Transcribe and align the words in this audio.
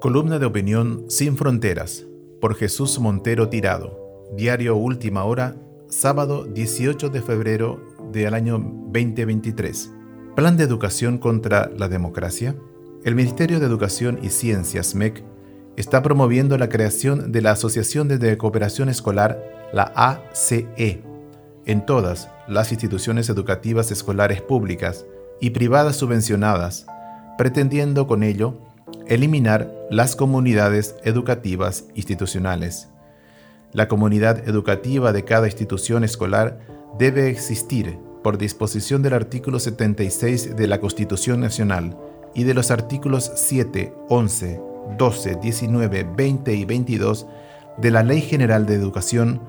Columna 0.00 0.38
de 0.38 0.46
opinión 0.46 1.04
Sin 1.08 1.36
Fronteras 1.36 2.06
por 2.40 2.54
Jesús 2.54 3.00
Montero 3.00 3.48
Tirado. 3.48 4.26
Diario 4.36 4.76
Última 4.76 5.24
Hora, 5.24 5.56
sábado 5.88 6.44
18 6.44 7.08
de 7.08 7.20
febrero 7.20 7.82
del 8.12 8.34
año 8.34 8.58
2023. 8.58 9.92
Plan 10.36 10.56
de 10.56 10.64
Educación 10.64 11.18
contra 11.18 11.68
la 11.76 11.88
Democracia. 11.88 12.56
El 13.04 13.16
Ministerio 13.16 13.58
de 13.58 13.66
Educación 13.66 14.20
y 14.22 14.30
Ciencias, 14.30 14.94
MEC, 14.94 15.24
está 15.76 16.02
promoviendo 16.02 16.56
la 16.58 16.68
creación 16.68 17.32
de 17.32 17.42
la 17.42 17.50
Asociación 17.50 18.06
de 18.06 18.38
Cooperación 18.38 18.88
Escolar, 18.88 19.68
la 19.72 19.92
ACE, 19.94 21.02
en 21.66 21.84
todas 21.84 22.30
las 22.46 22.72
instituciones 22.72 23.28
educativas 23.28 23.90
escolares 23.90 24.40
públicas 24.40 25.04
y 25.40 25.50
privadas 25.50 25.96
subvencionadas, 25.96 26.86
pretendiendo 27.36 28.06
con 28.06 28.22
ello 28.22 28.54
eliminar 29.06 29.72
las 29.90 30.16
comunidades 30.16 30.96
educativas 31.04 31.84
institucionales. 31.94 32.88
La 33.72 33.88
comunidad 33.88 34.48
educativa 34.48 35.12
de 35.12 35.24
cada 35.24 35.46
institución 35.46 36.04
escolar 36.04 36.58
debe 36.98 37.28
existir 37.28 37.98
por 38.22 38.38
disposición 38.38 39.02
del 39.02 39.14
artículo 39.14 39.60
76 39.60 40.56
de 40.56 40.66
la 40.66 40.80
Constitución 40.80 41.40
Nacional 41.40 41.96
y 42.34 42.44
de 42.44 42.54
los 42.54 42.70
artículos 42.70 43.30
7, 43.34 43.94
11, 44.08 44.60
12, 44.98 45.38
19, 45.40 46.06
20 46.16 46.54
y 46.54 46.64
22 46.64 47.26
de 47.78 47.90
la 47.90 48.02
Ley 48.02 48.20
General 48.20 48.66
de 48.66 48.74
Educación, 48.74 49.40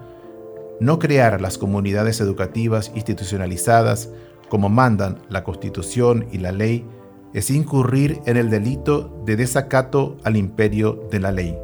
no 0.80 1.00
crear 1.00 1.42
las 1.42 1.58
comunidades 1.58 2.22
educativas 2.22 2.92
institucionalizadas 2.96 4.10
como 4.50 4.70
mandan 4.70 5.20
la 5.30 5.44
Constitución 5.44 6.28
y 6.32 6.40
la 6.40 6.52
ley 6.52 6.86
es 7.34 7.50
incurrir 7.50 8.20
en 8.26 8.38
el 8.38 8.50
delito 8.50 9.22
de 9.26 9.36
desacato 9.36 10.18
al 10.24 10.36
imperio 10.36 11.08
de 11.12 11.20
la 11.20 11.32
ley. 11.32 11.58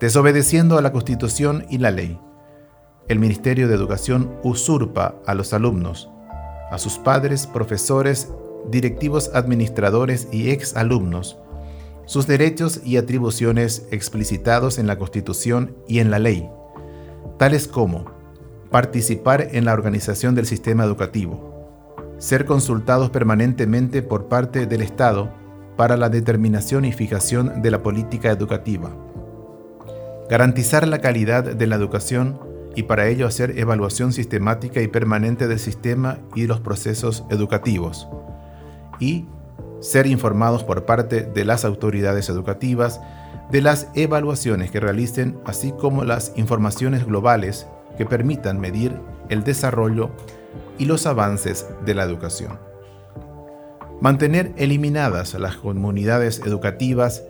Desobedeciendo 0.00 0.78
a 0.78 0.82
la 0.82 0.92
Constitución 0.92 1.66
y 1.68 1.78
la 1.78 1.90
ley, 1.90 2.18
el 3.08 3.18
Ministerio 3.18 3.68
de 3.68 3.74
Educación 3.74 4.32
usurpa 4.42 5.16
a 5.26 5.34
los 5.34 5.52
alumnos, 5.52 6.10
a 6.70 6.78
sus 6.78 6.98
padres, 6.98 7.46
profesores, 7.46 8.32
directivos 8.70 9.30
administradores 9.34 10.28
y 10.32 10.50
ex 10.50 10.76
alumnos, 10.76 11.38
sus 12.04 12.26
derechos 12.26 12.80
y 12.84 12.98
atribuciones 12.98 13.86
explicitados 13.90 14.78
en 14.78 14.86
la 14.86 14.98
Constitución 14.98 15.76
y 15.88 15.98
en 15.98 16.10
la 16.10 16.18
ley, 16.18 16.48
tales 17.38 17.66
como 17.66 18.06
participar 18.70 19.48
en 19.52 19.64
la 19.64 19.72
organización 19.72 20.34
del 20.34 20.46
sistema 20.46 20.84
educativo, 20.84 21.55
ser 22.18 22.44
consultados 22.44 23.10
permanentemente 23.10 24.02
por 24.02 24.26
parte 24.26 24.66
del 24.66 24.82
Estado 24.82 25.30
para 25.76 25.96
la 25.96 26.08
determinación 26.08 26.84
y 26.84 26.92
fijación 26.92 27.60
de 27.62 27.70
la 27.70 27.82
política 27.82 28.30
educativa, 28.30 28.90
garantizar 30.30 30.88
la 30.88 31.00
calidad 31.00 31.44
de 31.44 31.66
la 31.66 31.76
educación 31.76 32.40
y 32.74 32.84
para 32.84 33.08
ello 33.08 33.26
hacer 33.26 33.58
evaluación 33.58 34.12
sistemática 34.12 34.80
y 34.80 34.88
permanente 34.88 35.48
del 35.48 35.58
sistema 35.58 36.18
y 36.34 36.46
los 36.46 36.60
procesos 36.60 37.24
educativos, 37.30 38.08
y 38.98 39.26
ser 39.80 40.06
informados 40.06 40.64
por 40.64 40.84
parte 40.84 41.22
de 41.22 41.44
las 41.44 41.64
autoridades 41.64 42.28
educativas 42.28 43.00
de 43.50 43.60
las 43.60 43.88
evaluaciones 43.94 44.70
que 44.70 44.80
realicen, 44.80 45.38
así 45.44 45.72
como 45.72 46.04
las 46.04 46.32
informaciones 46.36 47.06
globales 47.06 47.66
que 47.96 48.06
permitan 48.06 48.58
medir 48.58 48.98
el 49.28 49.44
desarrollo 49.44 50.10
y 50.78 50.84
los 50.86 51.06
avances 51.06 51.66
de 51.84 51.94
la 51.94 52.04
educación. 52.04 52.58
Mantener 54.00 54.52
eliminadas 54.56 55.34
las 55.34 55.56
comunidades 55.56 56.40
educativas 56.44 57.24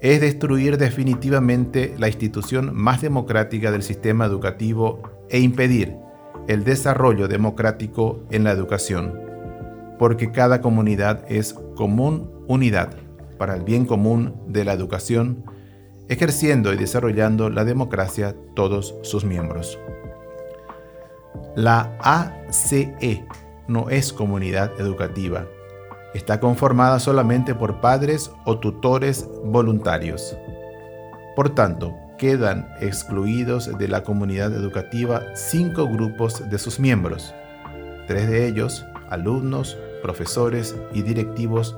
es 0.00 0.20
destruir 0.20 0.78
definitivamente 0.78 1.94
la 1.98 2.08
institución 2.08 2.70
más 2.74 3.02
democrática 3.02 3.72
del 3.72 3.82
sistema 3.82 4.24
educativo 4.24 5.02
e 5.30 5.40
impedir 5.40 5.96
el 6.48 6.64
desarrollo 6.64 7.26
democrático 7.28 8.22
en 8.30 8.44
la 8.44 8.52
educación, 8.52 9.18
porque 9.98 10.30
cada 10.30 10.60
comunidad 10.60 11.24
es 11.28 11.54
común 11.74 12.30
unidad 12.46 12.90
para 13.36 13.54
el 13.54 13.62
bien 13.62 13.84
común 13.84 14.34
de 14.46 14.64
la 14.64 14.72
educación, 14.72 15.44
ejerciendo 16.08 16.72
y 16.72 16.76
desarrollando 16.76 17.50
la 17.50 17.64
democracia 17.64 18.36
todos 18.54 18.94
sus 19.02 19.24
miembros. 19.24 19.78
La 21.56 21.96
ACE 22.00 23.24
no 23.66 23.88
es 23.88 24.12
comunidad 24.12 24.78
educativa. 24.78 25.46
Está 26.12 26.38
conformada 26.38 27.00
solamente 27.00 27.54
por 27.54 27.80
padres 27.80 28.30
o 28.44 28.58
tutores 28.58 29.26
voluntarios. 29.42 30.36
Por 31.34 31.48
tanto, 31.48 31.94
quedan 32.18 32.68
excluidos 32.82 33.70
de 33.78 33.88
la 33.88 34.02
comunidad 34.02 34.52
educativa 34.52 35.22
cinco 35.34 35.88
grupos 35.88 36.46
de 36.50 36.58
sus 36.58 36.78
miembros. 36.78 37.34
Tres 38.06 38.28
de 38.28 38.46
ellos, 38.46 38.84
alumnos, 39.08 39.78
profesores 40.02 40.76
y 40.92 41.00
directivos 41.00 41.74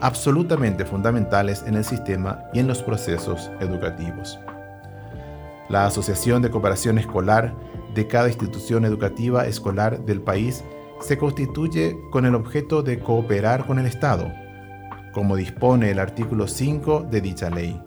absolutamente 0.00 0.84
fundamentales 0.84 1.64
en 1.66 1.74
el 1.74 1.84
sistema 1.84 2.44
y 2.52 2.60
en 2.60 2.68
los 2.68 2.80
procesos 2.80 3.50
educativos. 3.58 4.38
La 5.68 5.84
Asociación 5.84 6.42
de 6.42 6.50
Cooperación 6.52 6.96
Escolar 6.98 7.52
de 7.96 8.06
cada 8.06 8.28
institución 8.28 8.84
educativa 8.84 9.46
escolar 9.46 10.04
del 10.04 10.20
país 10.20 10.62
se 11.00 11.16
constituye 11.18 11.98
con 12.12 12.26
el 12.26 12.34
objeto 12.34 12.82
de 12.82 12.98
cooperar 13.00 13.66
con 13.66 13.78
el 13.78 13.86
Estado, 13.86 14.30
como 15.12 15.34
dispone 15.34 15.90
el 15.90 15.98
artículo 15.98 16.46
5 16.46 17.08
de 17.10 17.20
dicha 17.22 17.48
ley. 17.48 17.80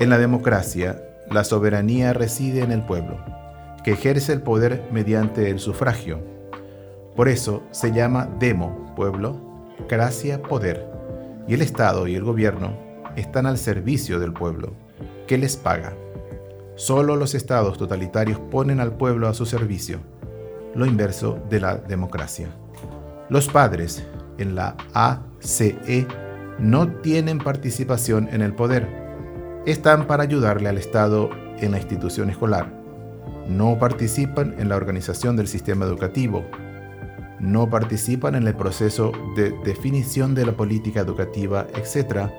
En 0.00 0.10
la 0.10 0.18
democracia, 0.18 1.00
la 1.30 1.44
soberanía 1.44 2.12
reside 2.12 2.62
en 2.62 2.72
el 2.72 2.82
pueblo, 2.82 3.16
que 3.84 3.92
ejerce 3.92 4.32
el 4.32 4.42
poder 4.42 4.82
mediante 4.92 5.48
el 5.48 5.60
sufragio. 5.60 6.20
Por 7.14 7.28
eso 7.28 7.62
se 7.70 7.92
llama 7.92 8.28
demo, 8.40 8.92
pueblo, 8.96 9.40
gracia, 9.88 10.42
poder, 10.42 10.88
y 11.46 11.54
el 11.54 11.62
Estado 11.62 12.08
y 12.08 12.16
el 12.16 12.24
gobierno 12.24 12.76
están 13.14 13.46
al 13.46 13.58
servicio 13.58 14.18
del 14.18 14.32
pueblo, 14.32 14.72
que 15.28 15.38
les 15.38 15.56
paga. 15.56 15.94
Solo 16.76 17.14
los 17.14 17.34
estados 17.34 17.78
totalitarios 17.78 18.40
ponen 18.50 18.80
al 18.80 18.96
pueblo 18.96 19.28
a 19.28 19.34
su 19.34 19.46
servicio, 19.46 20.00
lo 20.74 20.86
inverso 20.86 21.38
de 21.48 21.60
la 21.60 21.76
democracia. 21.76 22.48
Los 23.28 23.48
padres 23.48 24.04
en 24.38 24.56
la 24.56 24.76
ACE 24.92 26.06
no 26.58 26.88
tienen 26.88 27.38
participación 27.38 28.28
en 28.32 28.42
el 28.42 28.54
poder. 28.54 28.88
Están 29.66 30.08
para 30.08 30.24
ayudarle 30.24 30.68
al 30.68 30.78
Estado 30.78 31.30
en 31.58 31.70
la 31.70 31.78
institución 31.78 32.28
escolar. 32.28 32.72
No 33.48 33.78
participan 33.78 34.56
en 34.58 34.68
la 34.68 34.76
organización 34.76 35.36
del 35.36 35.46
sistema 35.46 35.84
educativo. 35.84 36.44
No 37.38 37.70
participan 37.70 38.34
en 38.34 38.48
el 38.48 38.54
proceso 38.54 39.12
de 39.36 39.50
definición 39.64 40.34
de 40.34 40.46
la 40.46 40.52
política 40.52 41.00
educativa, 41.00 41.66
etc., 41.74 42.30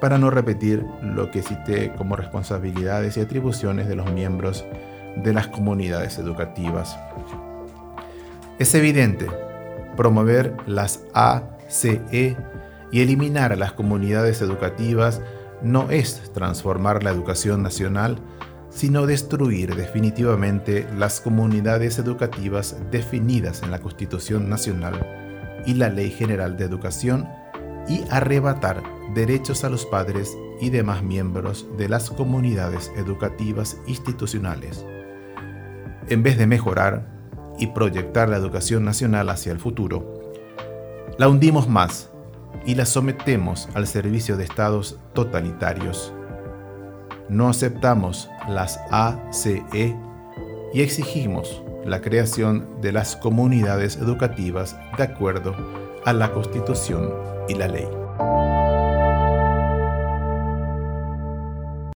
para 0.00 0.18
no 0.18 0.30
repetir 0.30 0.84
lo 1.02 1.30
que 1.30 1.42
cité 1.42 1.92
como 1.96 2.16
responsabilidades 2.16 3.16
y 3.16 3.20
atribuciones 3.20 3.88
de 3.88 3.96
los 3.96 4.10
miembros 4.12 4.64
de 5.16 5.32
las 5.32 5.48
comunidades 5.48 6.18
educativas. 6.18 6.98
Es 8.58 8.74
evidente, 8.74 9.26
promover 9.96 10.54
las 10.66 11.00
ACE 11.14 12.36
y 12.92 13.00
eliminar 13.00 13.52
a 13.52 13.56
las 13.56 13.72
comunidades 13.72 14.40
educativas 14.42 15.20
no 15.62 15.90
es 15.90 16.32
transformar 16.32 17.02
la 17.02 17.10
educación 17.10 17.62
nacional, 17.62 18.18
sino 18.70 19.06
destruir 19.06 19.74
definitivamente 19.74 20.86
las 20.96 21.20
comunidades 21.20 21.98
educativas 21.98 22.76
definidas 22.90 23.62
en 23.62 23.70
la 23.70 23.78
Constitución 23.78 24.48
Nacional 24.48 25.06
y 25.64 25.74
la 25.74 25.88
Ley 25.88 26.10
General 26.10 26.56
de 26.56 26.64
Educación 26.64 27.28
y 27.88 28.04
arrebatar 28.10 28.82
derechos 29.14 29.64
a 29.64 29.70
los 29.70 29.86
padres 29.86 30.36
y 30.60 30.70
demás 30.70 31.02
miembros 31.02 31.66
de 31.76 31.88
las 31.88 32.10
comunidades 32.10 32.90
educativas 32.96 33.78
institucionales. 33.86 34.84
En 36.08 36.22
vez 36.22 36.38
de 36.38 36.46
mejorar 36.46 37.08
y 37.58 37.68
proyectar 37.68 38.28
la 38.28 38.36
educación 38.36 38.84
nacional 38.84 39.28
hacia 39.30 39.52
el 39.52 39.58
futuro, 39.58 40.32
la 41.18 41.28
hundimos 41.28 41.68
más 41.68 42.10
y 42.66 42.74
la 42.74 42.86
sometemos 42.86 43.68
al 43.74 43.86
servicio 43.86 44.36
de 44.36 44.44
estados 44.44 44.98
totalitarios. 45.12 46.12
No 47.28 47.48
aceptamos 47.48 48.28
las 48.48 48.78
ACE 48.90 49.64
y 50.72 50.80
exigimos 50.80 51.63
la 51.84 52.00
creación 52.00 52.80
de 52.80 52.92
las 52.92 53.16
comunidades 53.16 53.96
educativas 53.96 54.76
de 54.96 55.04
acuerdo 55.04 55.54
a 56.04 56.12
la 56.12 56.32
Constitución 56.32 57.12
y 57.48 57.54
la 57.54 57.68
ley. 57.68 58.03